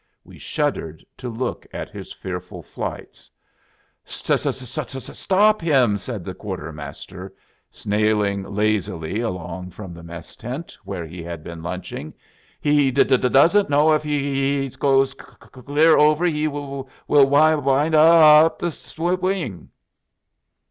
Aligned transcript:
We 0.23 0.39
shuddered 0.39 1.05
to 1.17 1.29
look 1.29 1.67
at 1.71 1.89
his 1.91 2.11
fearful 2.11 2.63
flights. 2.63 3.29
"St 4.03 4.41
t 4.41 5.13
top 5.29 5.61
him," 5.61 5.95
said 5.95 6.25
the 6.25 6.33
quartermaster, 6.33 7.31
snailing 7.71 8.41
lazily 8.51 9.19
along 9.19 9.69
from 9.69 9.93
the 9.93 10.01
mess 10.01 10.35
tent, 10.35 10.75
where 10.83 11.05
he 11.05 11.21
had 11.21 11.43
been 11.43 11.61
lunching; 11.61 12.15
"h 12.63 12.73
e 12.79 12.89
d 12.89 13.03
doesn't 13.03 13.69
know 13.69 13.89
that 13.89 13.97
if 13.97 14.05
h 14.07 14.07
e 14.07 14.63
g 14.69 14.69
g 14.69 14.75
goes 14.79 15.11
c 15.11 15.17
clear 15.17 15.95
over 15.95 16.25
h 16.25 16.33
e'll 16.33 16.89
w 17.07 17.69
ind 17.77 17.93
up 17.93 18.57
the 18.57 18.71
sw 18.71 19.19
ing." 19.29 19.69